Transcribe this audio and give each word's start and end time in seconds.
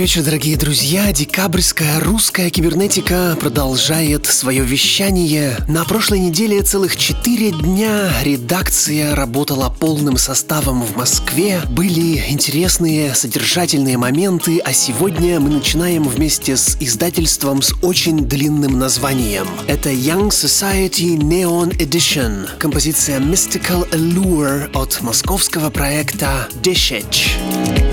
Вечер, 0.00 0.22
дорогие 0.22 0.56
друзья. 0.56 1.12
Декабрьская 1.12 2.00
русская 2.00 2.48
кибернетика 2.48 3.36
продолжает 3.38 4.24
свое 4.24 4.64
вещание. 4.64 5.58
На 5.68 5.84
прошлой 5.84 6.20
неделе 6.20 6.62
целых 6.62 6.96
четыре 6.96 7.50
дня 7.50 8.10
редакция 8.22 9.14
работала 9.14 9.68
полным 9.68 10.16
составом 10.16 10.82
в 10.82 10.96
Москве. 10.96 11.60
Были 11.68 12.24
интересные, 12.30 13.14
содержательные 13.14 13.98
моменты, 13.98 14.60
а 14.60 14.72
сегодня 14.72 15.38
мы 15.38 15.50
начинаем 15.50 16.04
вместе 16.04 16.56
с 16.56 16.78
издательством 16.80 17.60
с 17.60 17.74
очень 17.82 18.20
длинным 18.20 18.78
названием. 18.78 19.46
Это 19.66 19.90
Young 19.90 20.28
Society 20.30 21.18
Neon 21.18 21.76
Edition. 21.76 22.48
Композиция 22.56 23.20
Mystical 23.20 23.86
Allure 23.90 24.70
от 24.72 25.02
московского 25.02 25.68
проекта 25.68 26.48
Dishage. 26.62 27.89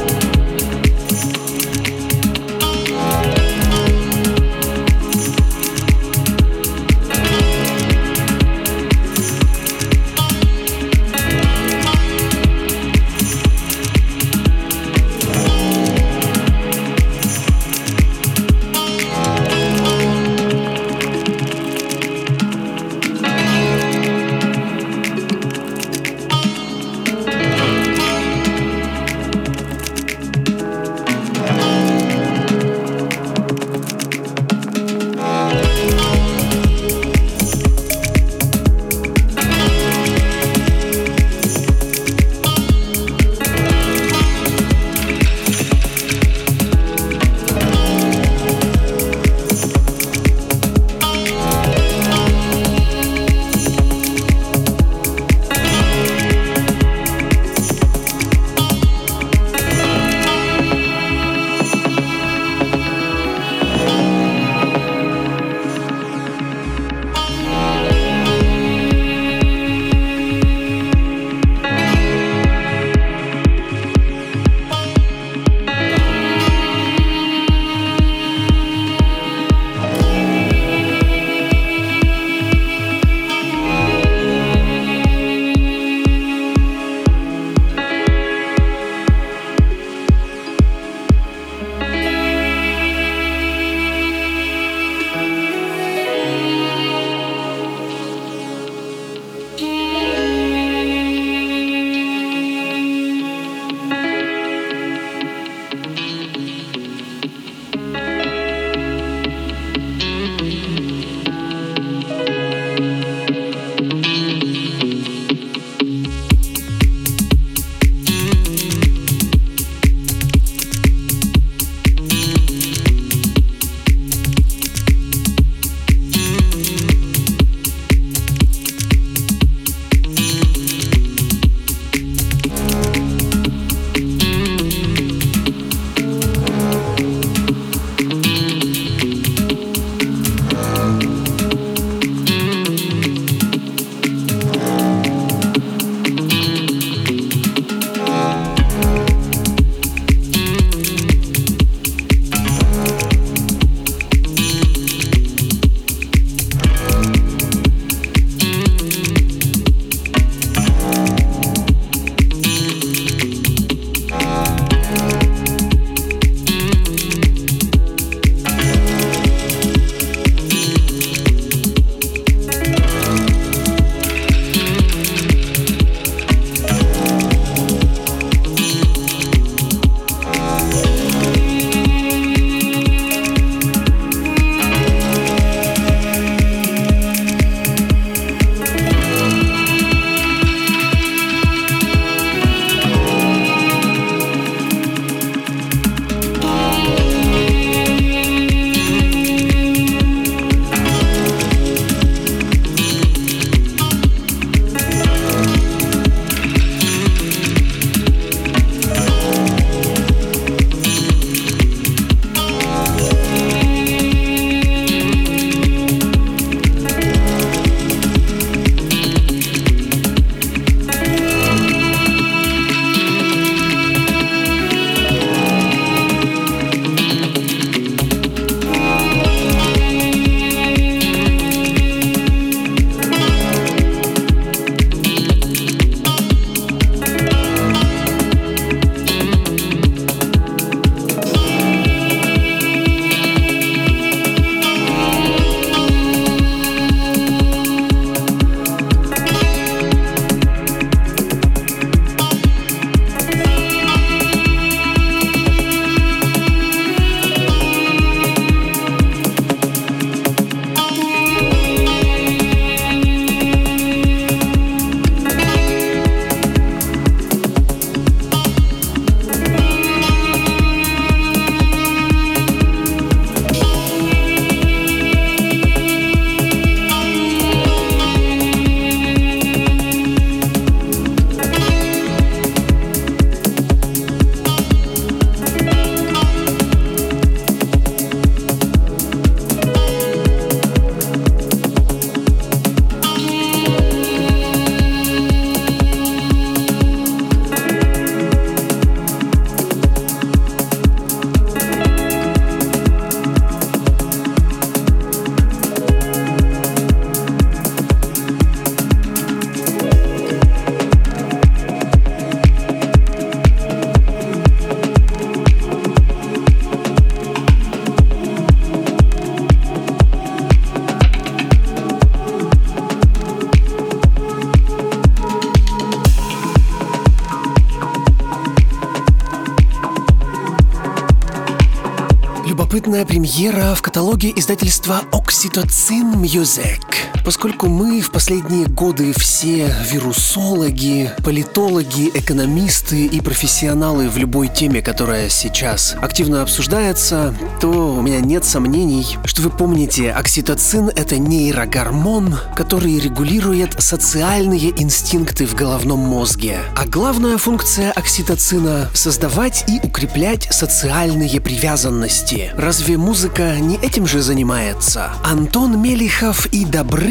Премьера 333.27 333.75
в 333.75 333.81
каталоге 333.81 334.31
издательства 334.38 335.01
Oxytocin 335.12 336.15
Music. 336.15 337.17
Поскольку 337.27 337.68
мы 337.68 338.00
в 338.00 338.12
последние 338.12 338.68
годы 338.68 339.12
все 339.12 339.69
вирусологи, 339.91 341.12
политологи, 341.25 342.09
экономисты 342.13 343.06
и 343.06 343.19
профессионалы 343.19 344.07
в 344.07 344.15
любой 344.15 344.47
теме, 344.47 344.81
которая 344.81 345.27
сейчас 345.27 345.97
активно 346.01 346.41
обсуждается, 346.41 347.35
то 347.59 347.95
у 347.95 348.01
меня 348.01 348.21
нет 348.21 348.45
сомнений, 348.45 349.18
что 349.25 349.41
вы 349.41 349.50
помните, 349.50 350.12
окситоцин— 350.12 350.88
это 350.95 351.18
нейрогормон, 351.18 352.38
который 352.56 352.97
регулирует 352.97 353.75
социальные 353.77 354.81
инстинкты 354.81 355.45
в 355.45 355.53
головном 355.53 356.00
мозге. 356.00 356.59
А 356.77 356.85
главная 356.85 357.38
функция 357.38 357.91
окситоцина— 357.91 358.89
создавать 358.94 359.65
и 359.68 359.85
укреплять 359.85 360.47
социальные 360.50 361.41
привязанности. 361.41 362.53
Разве 362.56 362.95
музыка 362.95 363.59
не 363.59 363.75
этим 363.75 364.07
же 364.07 364.21
занимается? 364.21 365.12
Антон 365.25 365.81
Мелихов 365.81 366.45
и 366.53 366.63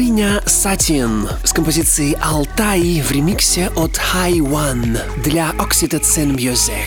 Добрыня 0.07 0.41
Сатин 0.45 1.27
с 1.43 1.51
композицией 1.51 2.15
«Алтай» 2.21 3.01
в 3.01 3.11
ремиксе 3.11 3.69
от 3.75 3.99
High 4.13 4.39
One 4.39 4.97
для 5.21 5.49
Oxytocin 5.57 6.33
Music. 6.33 6.86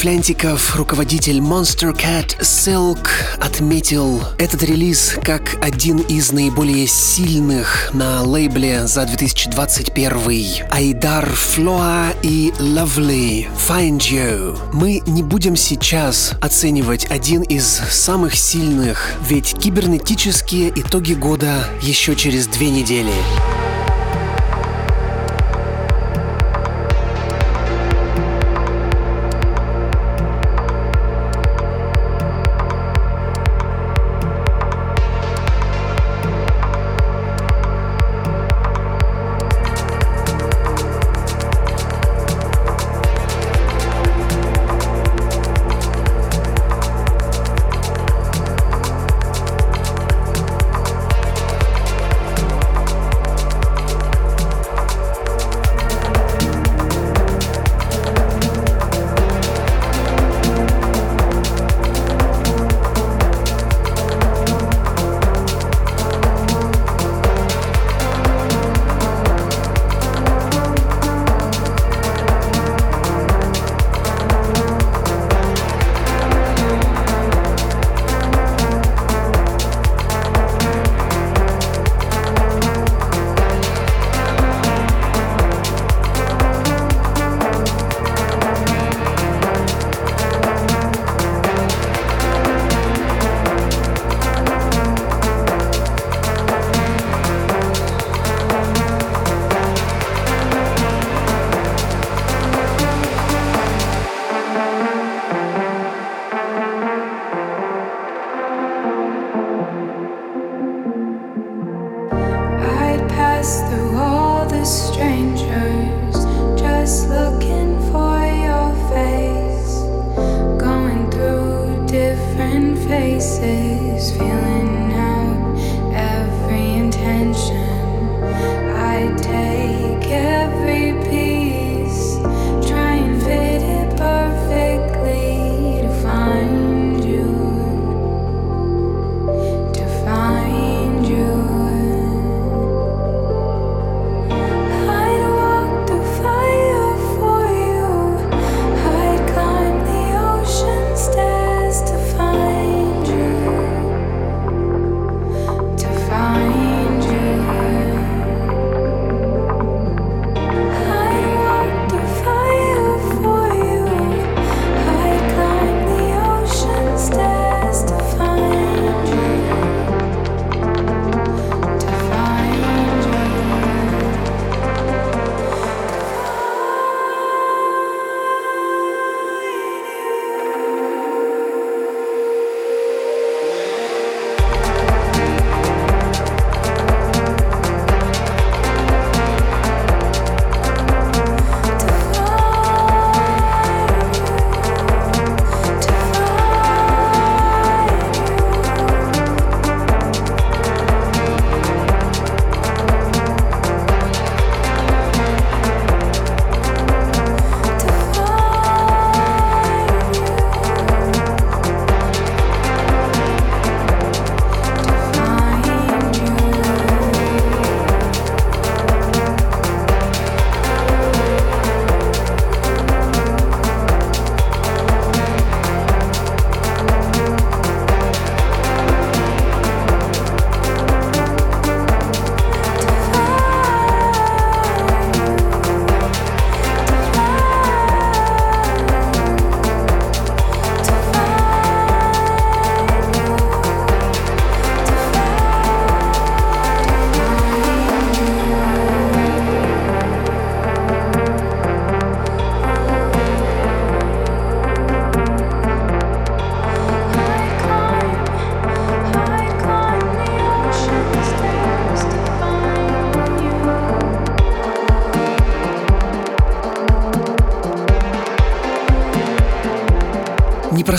Флянтиков, 0.00 0.76
руководитель 0.76 1.40
Monster 1.40 1.94
Cat 1.94 2.40
Silk, 2.40 3.06
отметил 3.38 4.22
этот 4.38 4.62
релиз 4.62 5.18
как 5.22 5.62
один 5.62 5.98
из 5.98 6.32
наиболее 6.32 6.86
сильных 6.86 7.90
на 7.92 8.22
лейбле 8.22 8.86
за 8.86 9.04
2021. 9.04 10.64
Айдар 10.70 11.28
Флоа 11.30 12.14
и 12.22 12.50
Lovely 12.58 13.46
Find 13.68 13.98
You. 13.98 14.58
Мы 14.72 15.02
не 15.06 15.22
будем 15.22 15.54
сейчас 15.54 16.32
оценивать 16.40 17.10
один 17.10 17.42
из 17.42 17.66
самых 17.66 18.36
сильных, 18.36 19.12
ведь 19.28 19.52
кибернетические 19.52 20.70
итоги 20.70 21.12
года 21.12 21.66
еще 21.82 22.16
через 22.16 22.46
две 22.46 22.70
недели. 22.70 23.12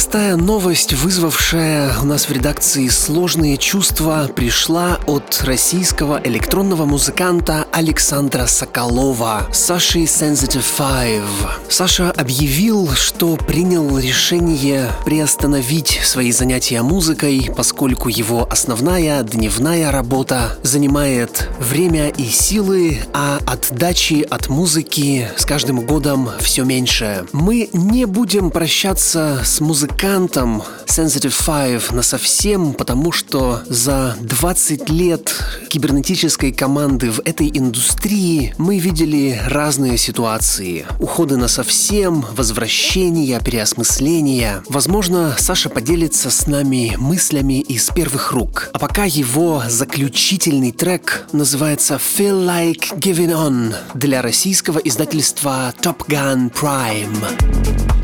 Непростая 0.02 0.36
новость, 0.36 0.94
вызвавшая 0.94 1.94
у 2.02 2.06
нас 2.06 2.28
в 2.28 2.32
редакции 2.32 2.88
сложные 2.88 3.56
чувства, 3.58 4.28
пришла 4.36 5.00
от 5.06 5.44
российского 5.44 6.20
электронного 6.24 6.86
музыканта 6.86 7.68
Александра 7.72 8.48
Соколова, 8.48 9.44
Саши 9.54 10.06
Sensitive 10.06 10.66
Five. 10.80 11.22
Саша 11.70 12.10
объявил, 12.10 12.90
что 12.96 13.38
принял 13.38 14.00
решение 14.00 14.90
приостановить 15.06 16.02
свои 16.04 16.32
занятия 16.32 16.82
музыкой, 16.82 17.52
поскольку 17.56 18.10
его 18.10 18.48
основная 18.50 19.22
дневная 19.22 19.92
работа 19.92 20.58
занимает 20.64 21.48
время 21.60 22.10
и 22.10 22.26
силы, 22.26 22.98
а 23.14 23.38
отдачи 23.46 24.26
от 24.28 24.50
музыки 24.50 25.30
с 25.38 25.46
каждым 25.46 25.82
годом 25.82 26.32
все 26.40 26.64
меньше. 26.64 27.24
Мы 27.34 27.70
не 27.72 28.06
будем 28.06 28.50
прощаться 28.50 29.42
с 29.46 29.62
музыкантом 29.92 30.64
Sensitive 30.86 31.36
Five 31.46 31.94
на 31.94 32.02
совсем, 32.02 32.74
потому 32.74 33.12
что 33.12 33.62
за 33.68 34.16
20 34.22 34.90
лет 34.90 35.34
кибернетической 35.70 36.54
команды 36.54 37.12
в 37.12 37.20
этой 37.20 37.50
индустрии 37.54 38.54
мы 38.58 38.80
видели 38.80 39.40
разные 39.48 39.98
ситуации. 39.98 40.86
Уходы 41.00 41.38
на 41.38 41.48
совсем, 41.48 42.26
возвращения, 42.36 43.40
переосмысления. 43.40 44.64
Возможно, 44.70 45.36
Саша 45.38 45.70
поделится 45.70 46.32
с 46.32 46.48
нами 46.48 46.96
мыслями 46.98 47.60
из 47.60 47.90
первых 47.90 48.32
рук. 48.32 48.70
А 48.74 48.80
пока 48.80 49.04
его 49.04 49.64
заключительный 49.68 50.72
трек 50.72 51.28
называется 51.34 51.96
Feel 51.96 52.46
Like 52.46 52.98
Giving 52.98 53.32
On 53.32 53.76
для 53.94 54.22
российского 54.22 54.80
издательства 54.80 55.74
Top 55.82 56.08
Gun 56.08 56.52
Prime. 56.52 58.01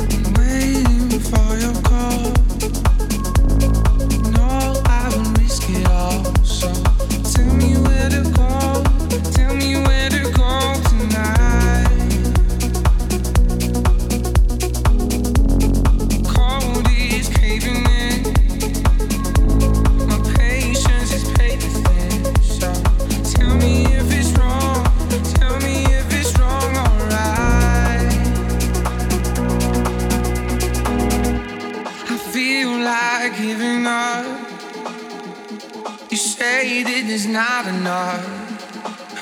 is 37.18 37.26
not 37.26 37.66
enough. 37.66 38.24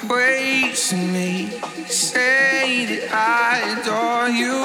Wasting 0.09 1.13
me, 1.13 1.47
say 1.87 2.85
that 2.89 3.03
I 3.09 3.51
adore 3.73 4.27
you. 4.41 4.59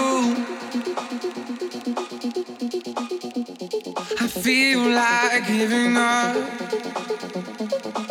I 4.25 4.27
feel 4.27 4.81
like 5.03 5.47
giving 5.47 5.97
up. 5.97 6.35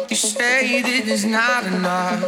You 0.10 0.16
say 0.16 0.82
that 0.88 1.04
it's 1.14 1.26
not 1.26 1.66
enough. 1.74 2.22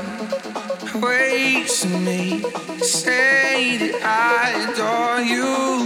Wasting 0.93 2.03
me, 2.03 2.41
say 2.81 3.77
that 3.81 3.95
I 4.03 4.43
adore 4.65 5.21
you. 5.33 5.80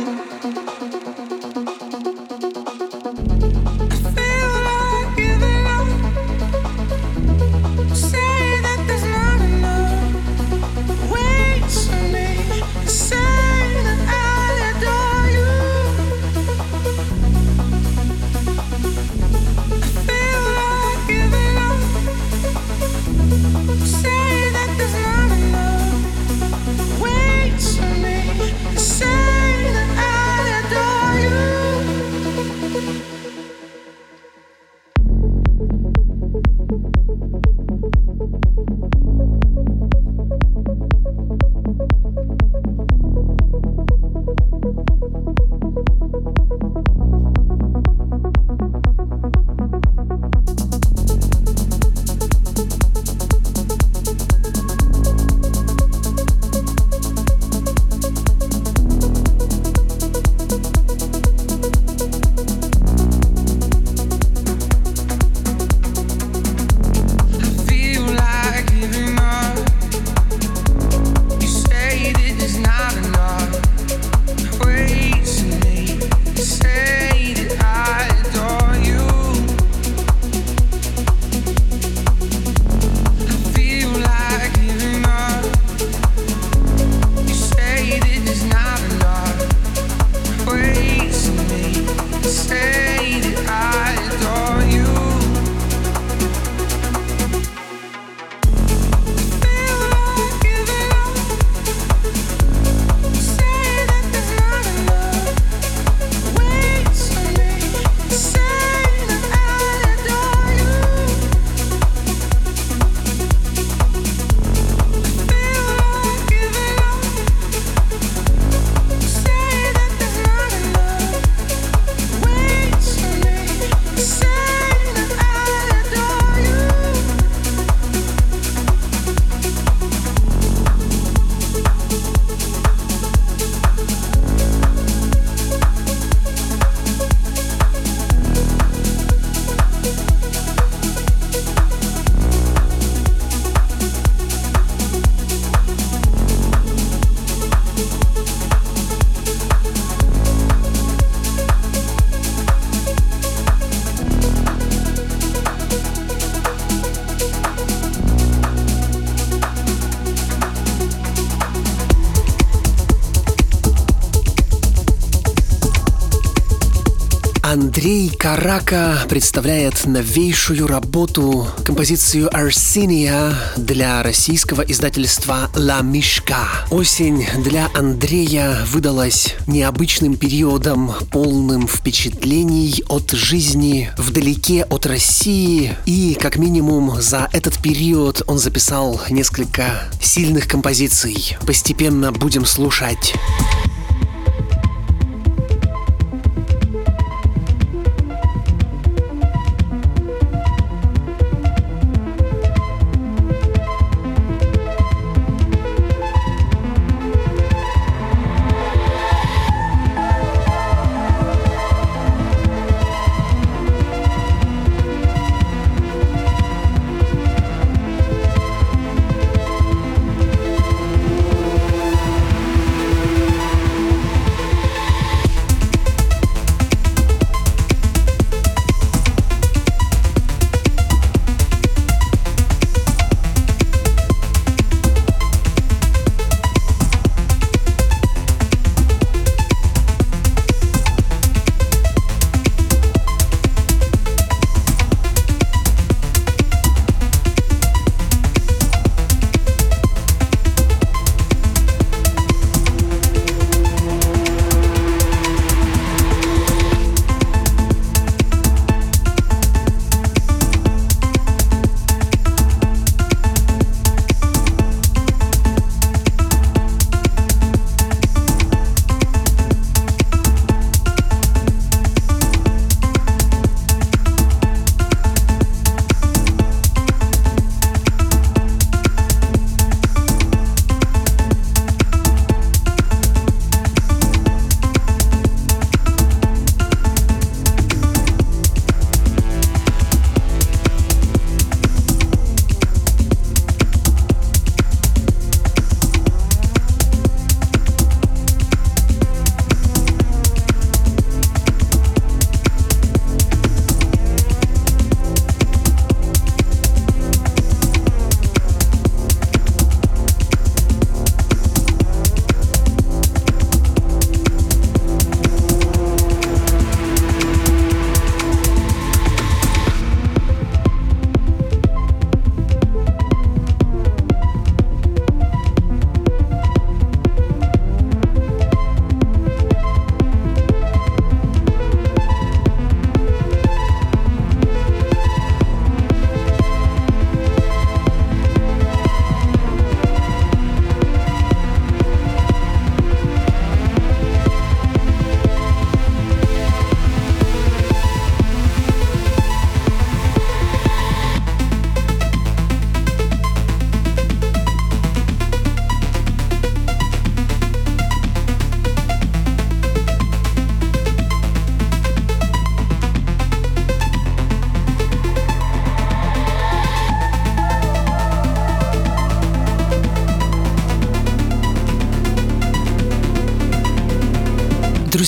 Андрей 167.75 168.09
Карака 168.09 168.99
представляет 169.09 169.85
новейшую 169.85 170.65
работу, 170.65 171.45
композицию 171.65 172.33
«Арсения» 172.33 173.33
для 173.57 174.01
российского 174.01 174.61
издательства 174.61 175.51
«Ла 175.57 175.81
Мишка». 175.81 176.37
Осень 176.71 177.27
для 177.43 177.67
Андрея 177.75 178.59
выдалась 178.71 179.35
необычным 179.45 180.15
периодом, 180.15 180.93
полным 181.11 181.67
впечатлений 181.67 182.81
от 182.87 183.11
жизни 183.11 183.91
вдалеке 183.97 184.63
от 184.63 184.85
России. 184.85 185.75
И, 185.85 186.17
как 186.17 186.37
минимум, 186.37 187.01
за 187.01 187.27
этот 187.33 187.57
период 187.57 188.21
он 188.25 188.37
записал 188.39 189.01
несколько 189.09 189.83
сильных 189.99 190.47
композиций. 190.47 191.35
Постепенно 191.45 192.13
будем 192.13 192.45
слушать. 192.45 193.15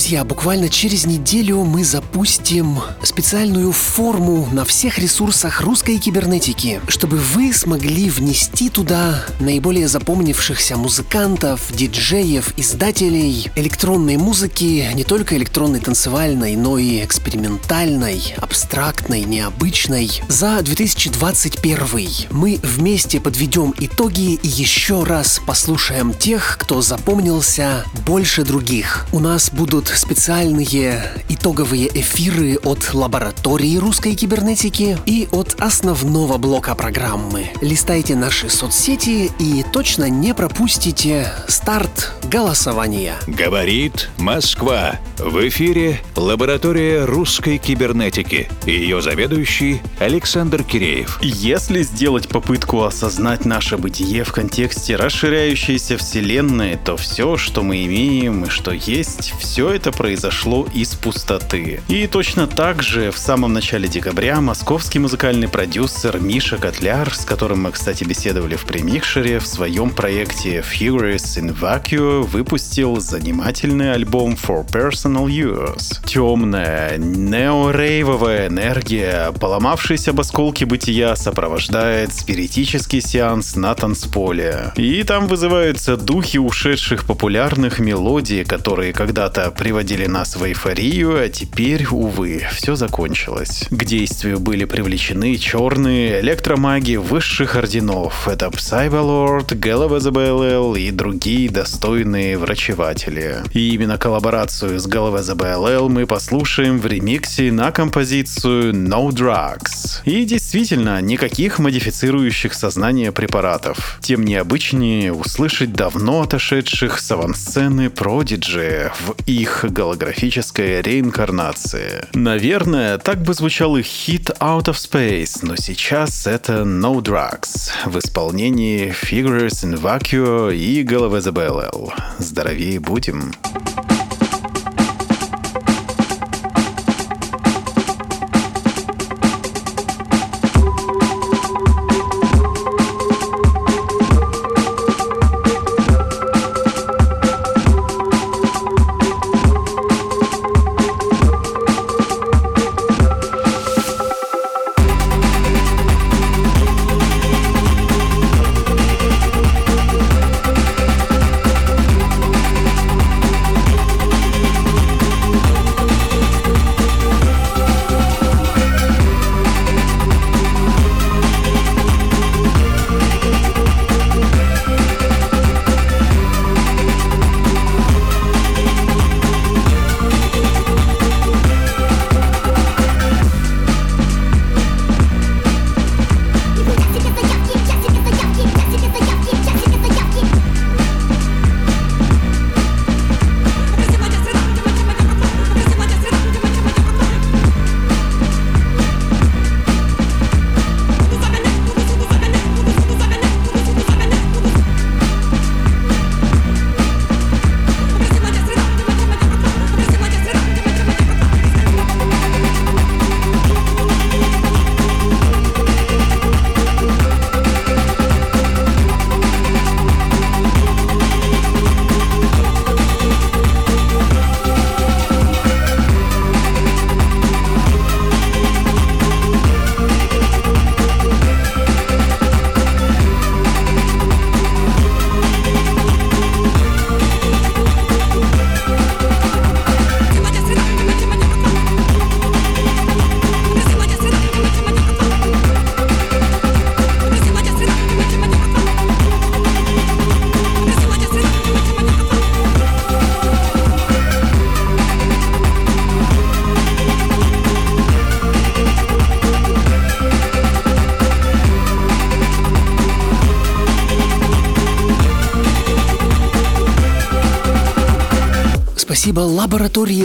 Друзья, 0.08 0.24
буквально 0.24 0.70
через 0.70 1.04
неделю 1.04 1.64
мы 1.64 1.84
запустим 1.84 2.78
специальную 3.02 3.72
форму 3.72 4.48
на 4.50 4.64
всех 4.64 4.98
ресурсах 4.98 5.60
русской 5.60 5.98
кибернетики, 5.98 6.80
чтобы 6.88 7.18
вы 7.18 7.52
смогли 7.52 8.08
внести 8.08 8.70
туда 8.70 9.22
наиболее 9.38 9.86
запомнившихся 9.86 10.78
музыкантов, 10.78 11.60
диджеев, 11.76 12.54
издателей 12.56 13.50
электронной 13.54 14.16
музыки, 14.16 14.88
не 14.94 15.04
только 15.04 15.36
электронной 15.36 15.80
танцевальной, 15.80 16.56
но 16.56 16.78
и 16.78 17.04
экспериментальной, 17.04 18.34
абстрактной, 18.38 19.24
необычной. 19.24 20.22
За 20.28 20.62
2021 20.62 22.28
мы 22.30 22.58
вместе 22.62 23.20
подведем 23.20 23.74
итоги 23.78 24.36
и 24.42 24.48
еще 24.48 25.04
раз 25.04 25.38
послушаем 25.46 26.14
тех, 26.14 26.56
кто 26.58 26.80
запомнился 26.80 27.84
больше 28.06 28.44
других. 28.44 29.06
У 29.12 29.18
нас 29.18 29.50
будут 29.50 29.97
специальные 29.98 31.02
итоговые 31.28 31.88
эфиры 31.88 32.56
от 32.62 32.94
лаборатории 32.94 33.76
русской 33.76 34.14
кибернетики 34.14 34.96
и 35.06 35.28
от 35.32 35.56
основного 35.58 36.38
блока 36.38 36.76
программы. 36.76 37.50
Листайте 37.60 38.14
наши 38.14 38.48
соцсети 38.48 39.30
и 39.40 39.64
точно 39.72 40.08
не 40.08 40.34
пропустите 40.34 41.32
старт 41.48 42.12
голосования. 42.30 43.16
Говорит 43.26 44.08
Москва. 44.18 45.00
В 45.18 45.48
эфире 45.48 46.00
лаборатория 46.14 47.04
русской 47.04 47.58
кибернетики. 47.58 48.48
Ее 48.66 49.02
заведующий 49.02 49.82
Александр 49.98 50.62
Киреев. 50.62 51.18
Если 51.22 51.82
сделать 51.82 52.28
попытку 52.28 52.84
осознать 52.84 53.44
наше 53.44 53.76
бытие 53.76 54.22
в 54.22 54.32
контексте 54.32 54.94
расширяющейся 54.94 55.96
вселенной, 55.96 56.76
то 56.76 56.96
все, 56.96 57.36
что 57.36 57.64
мы 57.64 57.84
имеем 57.84 58.44
и 58.44 58.48
что 58.48 58.70
есть, 58.70 59.34
все 59.40 59.70
это 59.70 59.87
произошло 59.92 60.66
из 60.74 60.94
пустоты. 60.94 61.80
И 61.88 62.06
точно 62.06 62.46
так 62.46 62.82
же 62.82 63.10
в 63.10 63.18
самом 63.18 63.52
начале 63.52 63.88
декабря 63.88 64.40
московский 64.40 64.98
музыкальный 64.98 65.48
продюсер 65.48 66.20
Миша 66.20 66.56
Котляр, 66.56 67.14
с 67.14 67.24
которым 67.24 67.62
мы, 67.62 67.72
кстати, 67.72 68.04
беседовали 68.04 68.56
в 68.56 68.64
премикшере, 68.64 69.38
в 69.38 69.46
своем 69.46 69.90
проекте 69.90 70.58
Furious 70.60 71.38
in 71.38 71.56
Vacuum 71.58 72.22
выпустил 72.22 73.00
занимательный 73.00 73.92
альбом 73.92 74.34
For 74.34 74.66
Personal 74.66 75.26
Use. 75.26 76.04
Темная, 76.04 76.96
неорейвовая 76.98 78.48
энергия, 78.48 79.32
поломавшаяся 79.32 80.10
об 80.10 80.20
осколки 80.20 80.64
бытия 80.64 81.16
сопровождает 81.16 82.12
спиритический 82.12 83.00
сеанс 83.00 83.56
на 83.56 83.74
танцполе. 83.74 84.72
И 84.76 85.02
там 85.02 85.26
вызываются 85.26 85.96
духи 85.96 86.38
ушедших 86.38 87.04
популярных 87.04 87.78
мелодий, 87.78 88.44
которые 88.44 88.92
когда-то 88.92 89.50
приводили 89.78 90.06
нас 90.06 90.34
в 90.34 90.44
эйфорию, 90.44 91.22
а 91.22 91.28
теперь, 91.28 91.86
увы, 91.86 92.42
все 92.50 92.74
закончилось. 92.74 93.68
К 93.70 93.84
действию 93.84 94.40
были 94.40 94.64
привлечены 94.64 95.36
черные 95.36 96.20
электромаги 96.20 96.96
высших 96.96 97.54
орденов. 97.54 98.26
Это 98.26 98.46
Psybalord, 98.46 99.50
Galvez 99.50 100.76
и 100.80 100.90
другие 100.90 101.48
достойные 101.48 102.36
врачеватели. 102.38 103.36
И 103.52 103.72
именно 103.74 103.98
коллаборацию 103.98 104.80
с 104.80 104.88
Galvez 104.88 105.88
мы 105.88 106.06
послушаем 106.06 106.80
в 106.80 106.86
ремиксе 106.86 107.52
на 107.52 107.70
композицию 107.70 108.72
No 108.72 109.10
Drugs. 109.10 110.00
И 110.04 110.24
действительно, 110.24 111.00
никаких 111.00 111.60
модифицирующих 111.60 112.52
сознание 112.52 113.12
препаратов. 113.12 114.00
Тем 114.00 114.24
необычнее 114.24 115.12
услышать 115.12 115.72
давно 115.72 116.22
отошедших 116.22 116.98
с 116.98 117.08
авансцены 117.12 117.90
продиджи 117.90 118.90
в 119.06 119.14
их 119.26 119.67
голографической 119.70 120.82
реинкарнации. 120.82 122.06
Наверное, 122.14 122.98
так 122.98 123.22
бы 123.22 123.34
звучал 123.34 123.76
их 123.76 123.86
хит 123.86 124.30
Out 124.40 124.66
of 124.66 124.74
Space, 124.74 125.40
но 125.42 125.56
сейчас 125.56 126.26
это 126.26 126.62
No 126.62 127.00
Drugs 127.02 127.70
в 127.84 127.98
исполнении 127.98 128.88
Figures 128.90 129.64
in 129.64 129.80
Vacuo 129.80 130.54
и 130.54 130.82
GLVZBLL. 130.82 131.92
Здоровее 132.18 132.80
будем! 132.80 133.32
Спасибо 133.42 134.07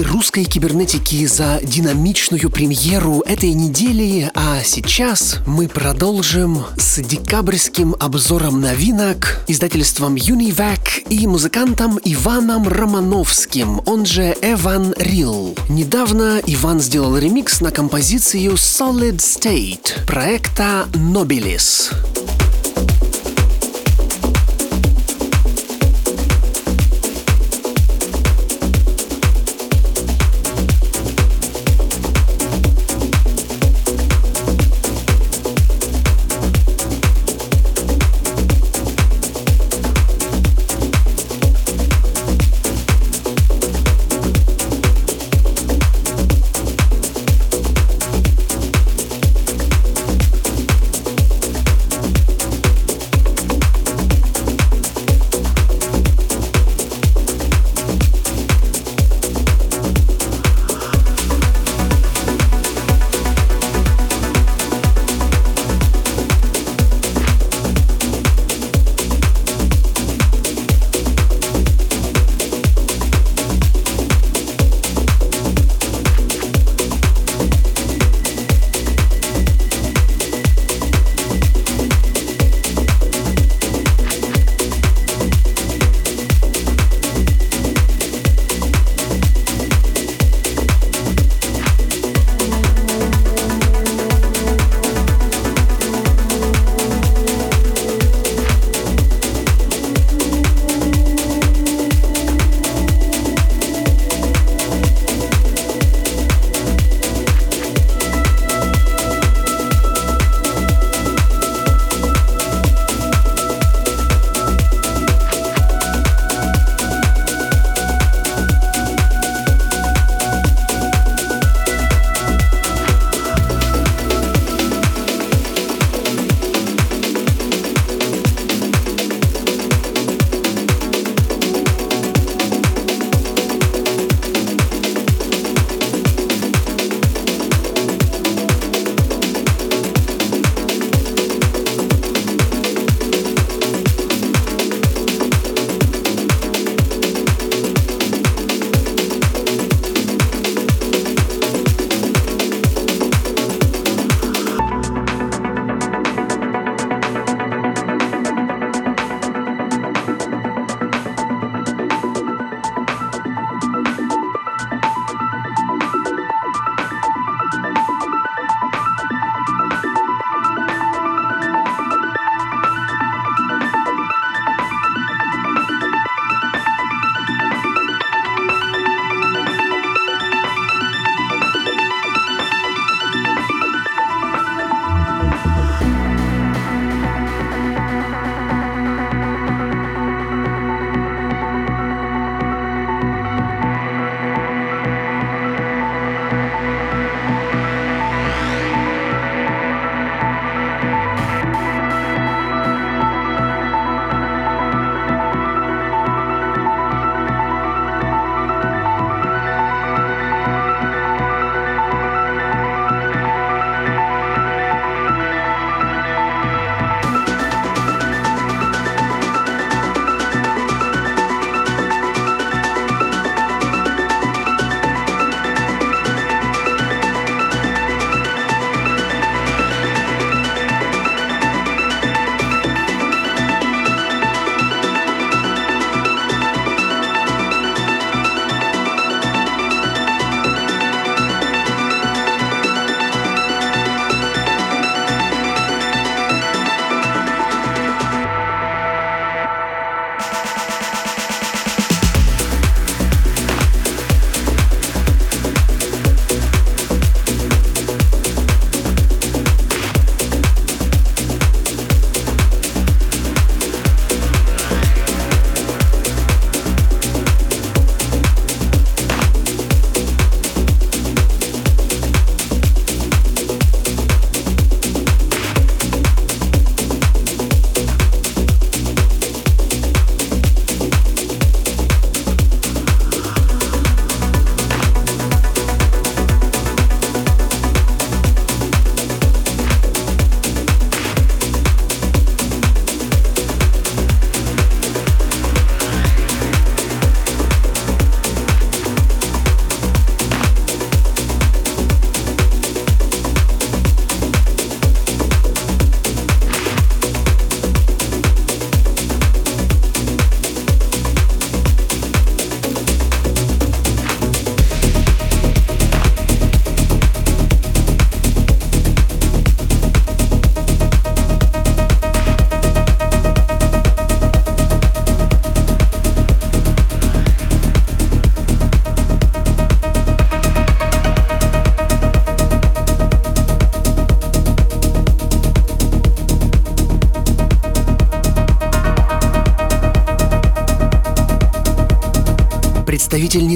русской 0.04 0.44
кибернетики 0.44 1.26
за 1.26 1.60
динамичную 1.63 2.50
премьеру 2.50 3.22
этой 3.26 3.54
недели, 3.54 4.30
а 4.34 4.62
сейчас 4.63 5.38
мы 5.48 5.68
продолжим 5.68 6.63
с 6.78 7.02
декабрьским 7.02 7.96
обзором 8.00 8.62
новинок 8.62 9.44
издательством 9.48 10.16
Univac 10.16 11.08
и 11.10 11.26
музыкантом 11.28 12.00
Иваном 12.04 12.68
Романовским, 12.68 13.82
он 13.86 14.06
же 14.06 14.36
Эван 14.42 14.94
Рил. 14.98 15.56
Недавно 15.70 16.42
Иван 16.46 16.80
сделал 16.80 17.18
ремикс 17.18 17.62
на 17.62 17.72
композицию 17.72 18.54
Solid 18.54 19.18
State 19.18 20.06
проекта 20.06 20.88
Nobilis. 20.94 21.92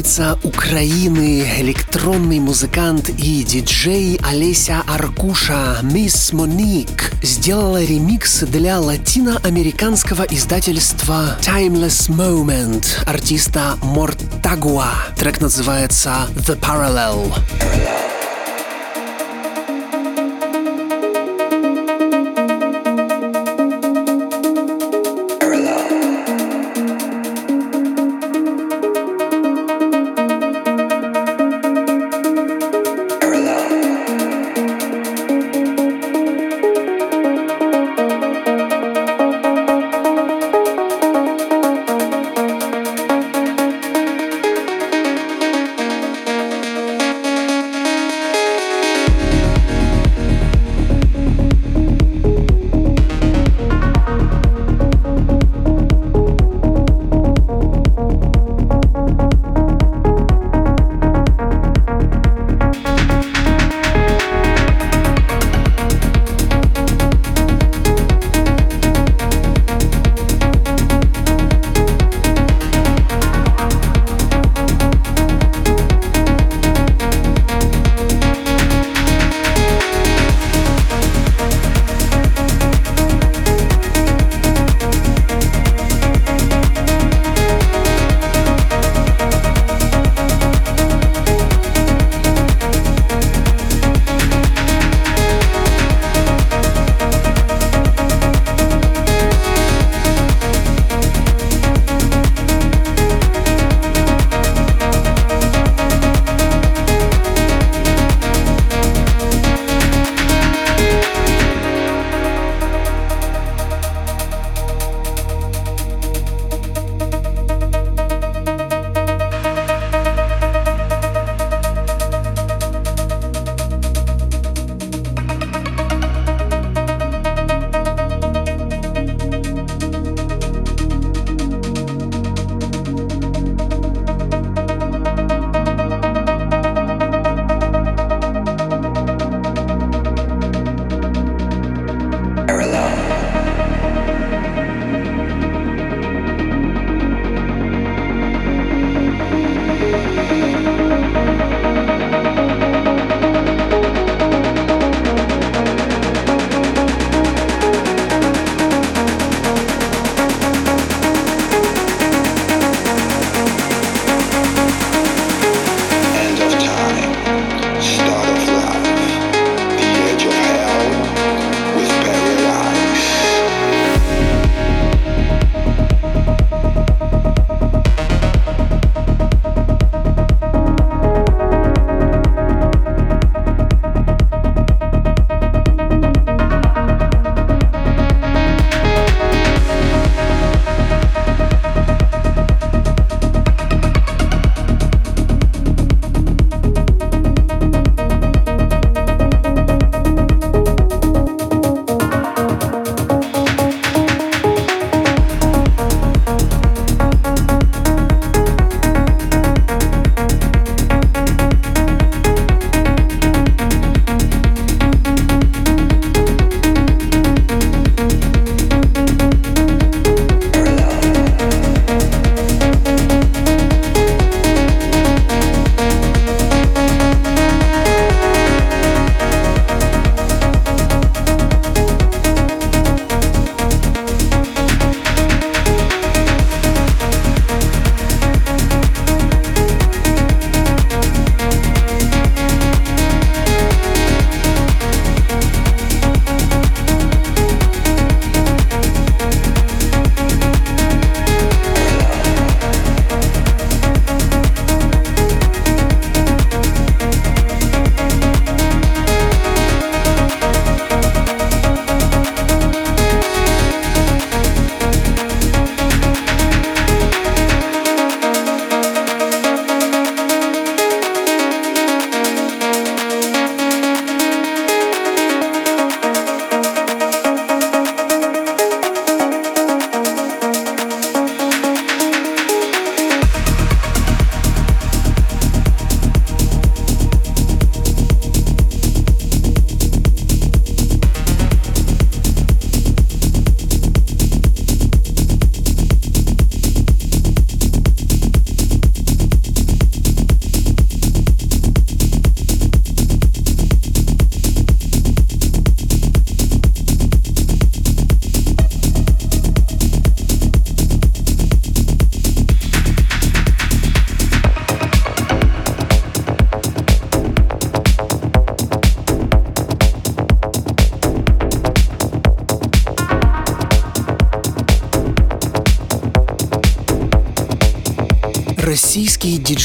Представительница 0.08 0.39
Украины, 0.43 1.45
электронный 1.60 2.39
музыкант 2.39 3.10
и 3.10 3.43
диджей 3.43 4.18
Олеся 4.24 4.82
Аркуша, 4.88 5.80
Мисс 5.84 6.32
Моник, 6.32 7.12
сделала 7.22 7.84
ремикс 7.84 8.39
для 8.43 8.80
латиноамериканского 8.80 10.24
издательства 10.30 11.38
Timeless 11.41 12.10
Moment 12.10 12.86
артиста 13.05 13.78
Мортагуа. 13.84 14.91
Трек 15.18 15.41
называется 15.41 16.28
The 16.36 16.58
Parallel. 16.58 17.34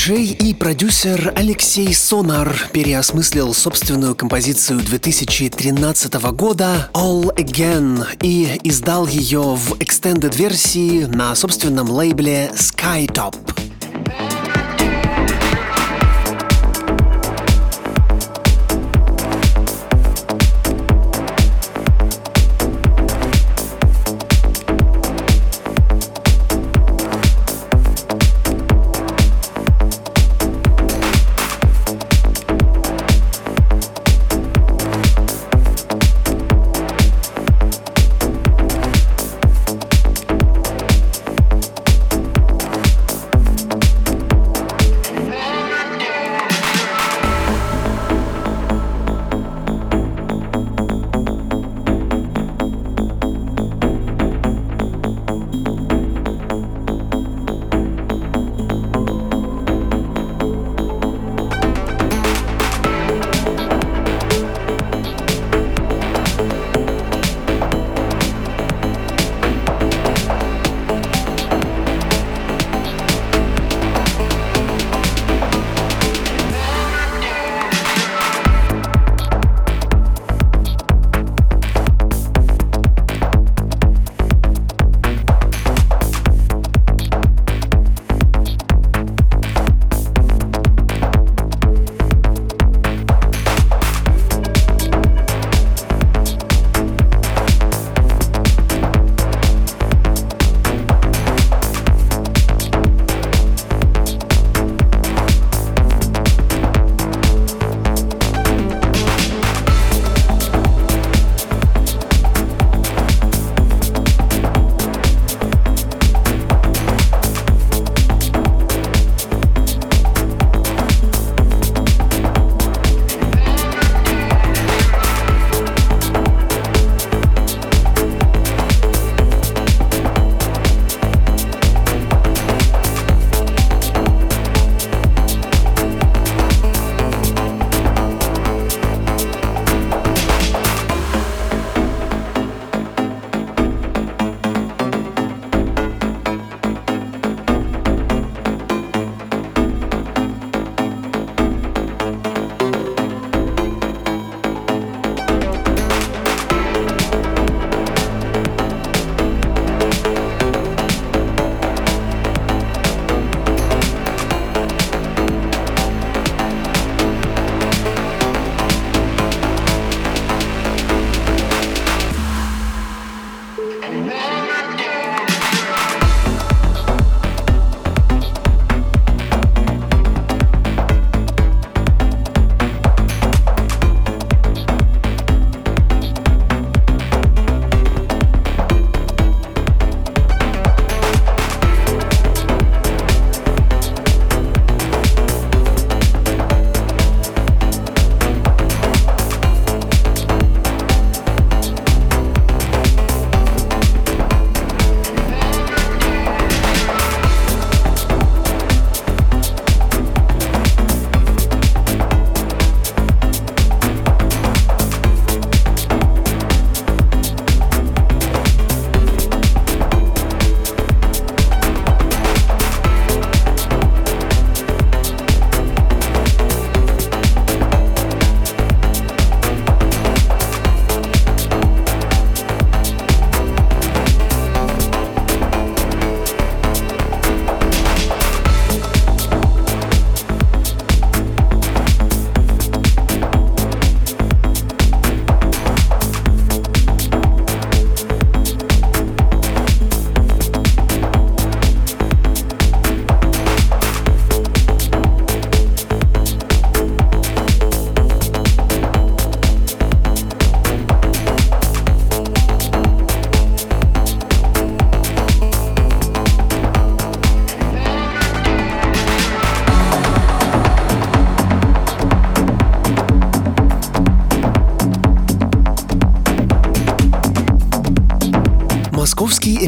Диджей 0.03 0.33
и 0.33 0.53
продюсер 0.53 1.33
Алексей 1.37 1.95
Сонар 1.95 2.69
переосмыслил 2.73 3.55
собственную 3.55 4.17
композицию 4.17 4.81
2013 4.81 6.15
года 6.33 6.91
All 6.93 7.33
Again 7.37 8.05
и 8.21 8.61
издал 8.65 9.07
ее 9.07 9.55
в 9.55 9.75
extended 9.75 10.37
версии 10.37 11.05
на 11.05 11.37
собственном 11.37 11.89
лейбле 11.89 12.51
Skytop. 12.53 13.37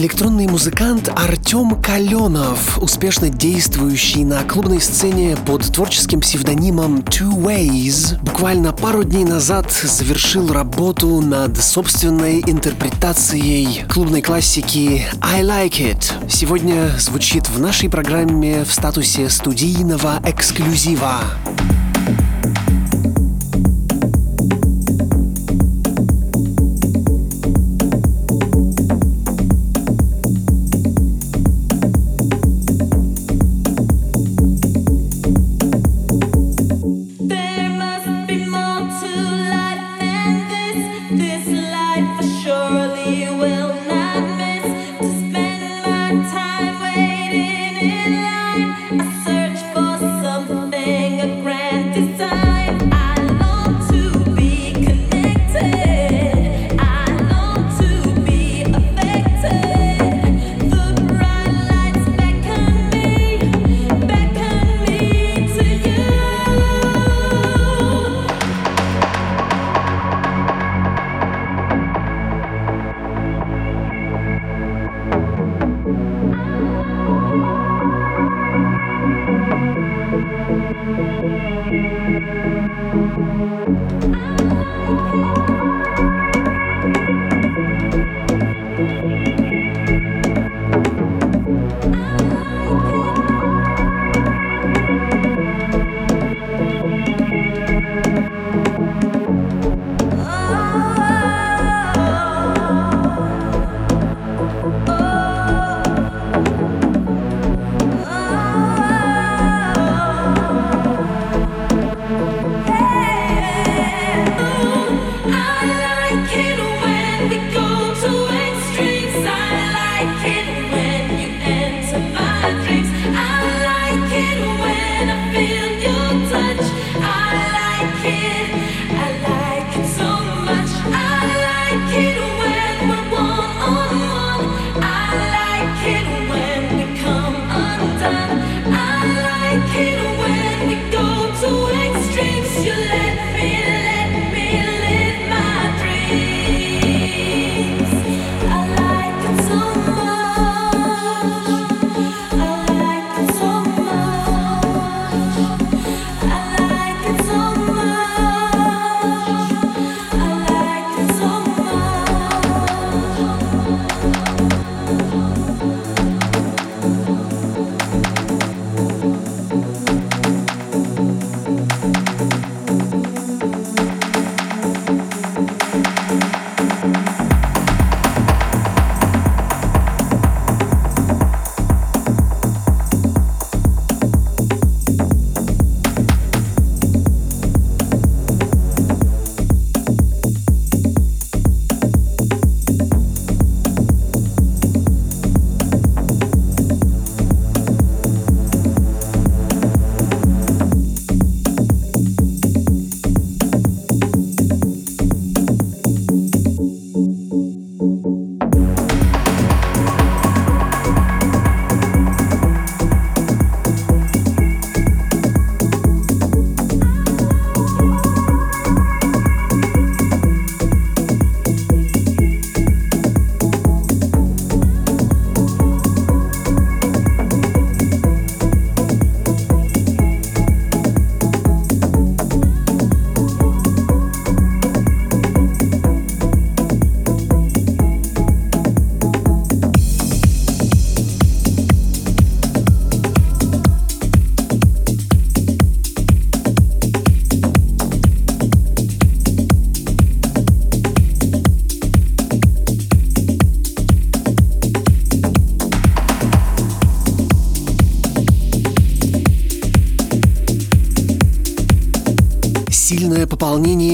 Электронный 0.04 0.46
музыкант 0.46 1.10
Артем 1.16 1.80
Каленов, 1.80 2.76
успешно 2.76 3.30
действующий 3.30 4.22
на 4.22 4.42
клубной 4.42 4.78
сцене 4.82 5.34
под 5.46 5.62
творческим 5.62 6.20
псевдонимом 6.20 6.98
Two 6.98 7.32
Ways, 7.32 8.22
буквально 8.22 8.74
пару 8.74 9.02
дней 9.02 9.24
назад 9.24 9.72
завершил 9.72 10.52
работу 10.52 11.22
над 11.22 11.56
собственной 11.56 12.40
интерпретацией 12.40 13.86
клубной 13.88 14.20
классики 14.20 15.06
I 15.22 15.42
Like 15.42 15.80
It. 15.80 16.28
Сегодня 16.28 16.90
звучит 16.98 17.48
в 17.48 17.58
нашей 17.58 17.88
программе 17.88 18.64
в 18.64 18.74
статусе 18.74 19.30
студийного 19.30 20.20
эксклюзива. 20.22 21.20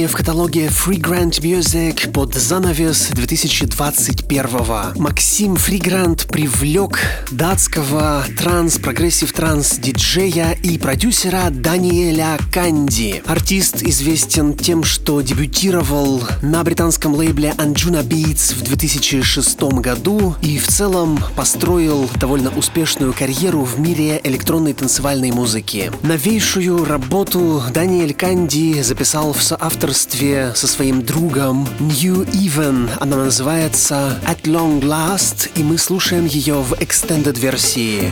Исполнении 0.00 0.06
в 0.06 0.16
каталоге 0.16 0.66
Freegrant 0.66 1.40
Music 1.40 2.10
под 2.12 2.34
занавес 2.34 3.08
2021 3.12 4.46
-го. 4.46 4.98
Максим 4.98 5.56
Фригрант 5.56 6.26
привлек 6.26 7.00
датского 7.30 8.24
транс- 8.38 8.71
progressive 8.71 9.32
транс-диджея 9.32 10.56
и 10.62 10.78
продюсера 10.78 11.50
Даниэля 11.50 12.38
Канди. 12.52 13.22
Артист 13.26 13.82
известен 13.82 14.54
тем, 14.54 14.84
что 14.84 15.20
дебютировал 15.20 16.22
на 16.42 16.62
британском 16.64 17.14
лейбле 17.14 17.54
Anjunabeats 17.56 18.54
в 18.54 18.62
2006 18.62 19.60
году 19.80 20.34
и 20.42 20.58
в 20.58 20.66
целом 20.68 21.18
построил 21.36 22.10
довольно 22.18 22.50
успешную 22.50 23.12
карьеру 23.12 23.62
в 23.62 23.78
мире 23.78 24.20
электронной 24.22 24.72
танцевальной 24.72 25.30
музыки. 25.30 25.92
Новейшую 26.02 26.84
работу 26.84 27.62
Даниэль 27.72 28.14
Канди 28.14 28.82
записал 28.82 29.32
в 29.32 29.42
соавторстве 29.42 30.52
со 30.54 30.66
своим 30.66 31.02
другом 31.02 31.68
New 31.78 32.22
Even. 32.22 32.90
Она 33.00 33.16
называется 33.16 34.18
At 34.26 34.42
Long 34.42 34.80
Last, 34.80 35.50
и 35.54 35.62
мы 35.62 35.78
слушаем 35.78 36.26
ее 36.26 36.56
в 36.56 36.72
extended 36.74 37.38
версии. 37.38 38.10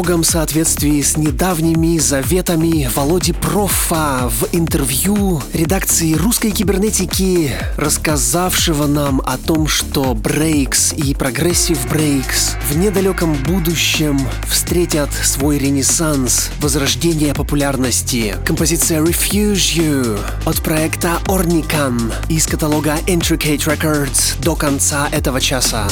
Строгом 0.00 0.24
соответствии 0.24 1.02
с 1.02 1.18
недавними 1.18 1.98
заветами 1.98 2.88
Володи 2.94 3.34
Профа 3.34 4.30
в 4.30 4.48
интервью 4.52 5.42
редакции 5.52 6.14
русской 6.14 6.52
кибернетики, 6.52 7.52
рассказавшего 7.76 8.86
нам 8.86 9.20
о 9.26 9.36
том, 9.36 9.68
что 9.68 10.14
breaks 10.14 10.94
и 10.94 11.12
progressive 11.12 11.86
breaks 11.90 12.52
в 12.70 12.78
недалеком 12.78 13.34
будущем 13.44 14.18
встретят 14.48 15.10
свой 15.12 15.58
ренессанс, 15.58 16.48
возрождение 16.62 17.34
популярности. 17.34 18.36
Композиция 18.46 19.02
Refuse 19.02 19.76
You 19.76 20.18
от 20.46 20.62
проекта 20.62 21.18
Ornican 21.26 22.10
из 22.30 22.46
каталога 22.46 22.96
Intricate 23.06 23.66
Records 23.66 24.42
до 24.42 24.56
конца 24.56 25.10
этого 25.12 25.42
часа. 25.42 25.88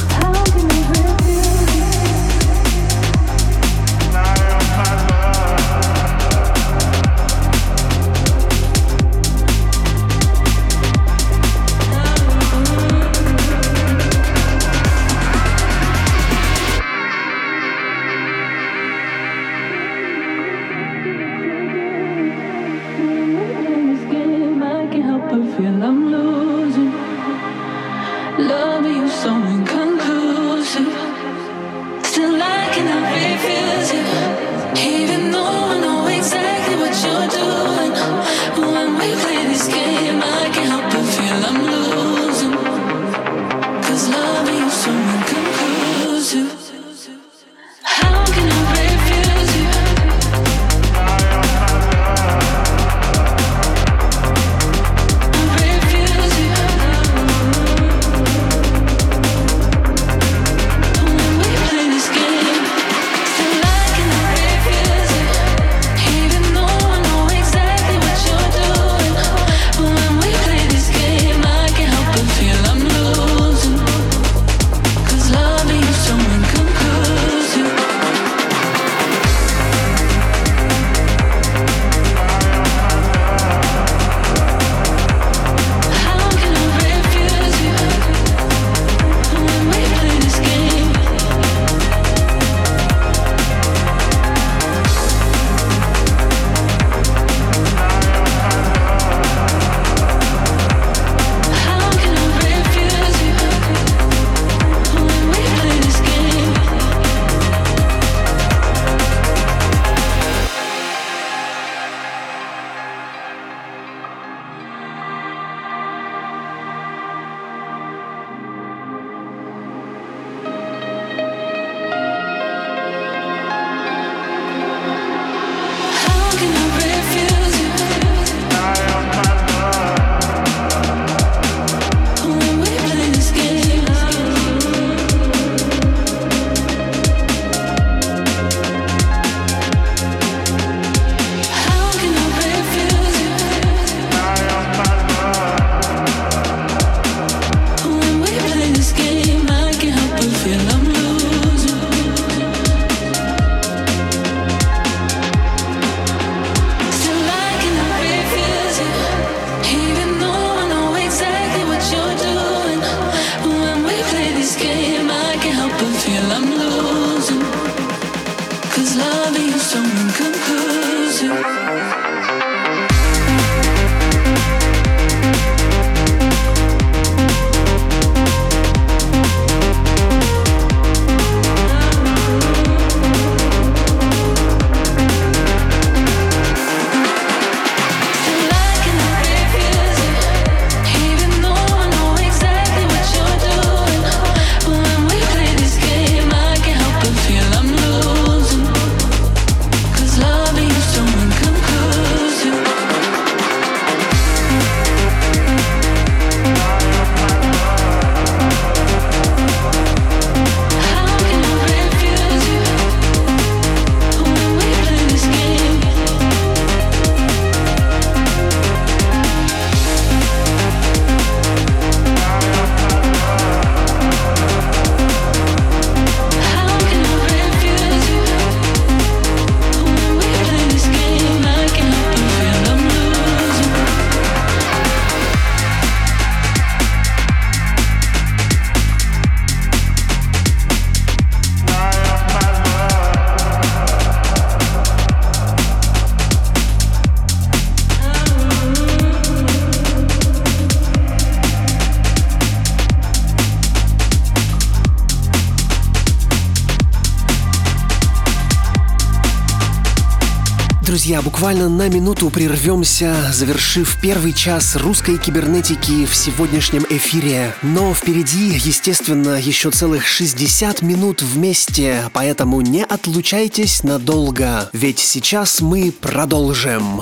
Друзья, 261.08 261.22
буквально 261.22 261.70
на 261.70 261.88
минуту 261.88 262.28
прервемся, 262.28 263.32
завершив 263.32 263.98
первый 263.98 264.34
час 264.34 264.76
русской 264.76 265.16
кибернетики 265.16 266.04
в 266.04 266.14
сегодняшнем 266.14 266.84
эфире. 266.90 267.54
Но 267.62 267.94
впереди, 267.94 268.50
естественно, 268.58 269.40
еще 269.40 269.70
целых 269.70 270.06
60 270.06 270.82
минут 270.82 271.22
вместе, 271.22 272.10
поэтому 272.12 272.60
не 272.60 272.84
отлучайтесь 272.84 273.84
надолго, 273.84 274.68
ведь 274.74 274.98
сейчас 274.98 275.62
мы 275.62 275.92
продолжим. 275.92 277.00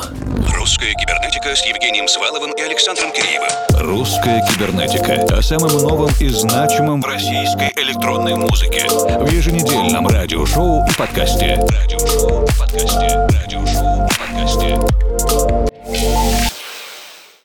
Русская 0.55 0.95
кибернетика 0.95 1.57
с 1.57 1.67
Евгением 1.67 2.07
Сваловым 2.07 2.53
и 2.53 2.61
Александром 2.61 3.11
Киреевым. 3.11 3.49
Русская 3.71 4.41
кибернетика 4.49 5.37
о 5.37 5.43
самом 5.43 5.73
новом 5.79 6.11
и 6.21 6.29
значимом 6.29 7.03
в 7.03 7.07
российской 7.07 7.73
электронной 7.75 8.37
музыке 8.37 8.87
в 8.89 9.33
еженедельном 9.33 10.07
радиошоу 10.07 10.87
и 10.89 10.95
подкасте. 10.97 11.59
Радиошоу 11.69 12.45
и 12.45 12.59
подкасте. 12.59 13.27
Радиошоу 13.43 13.86
подкасте. 14.37 14.96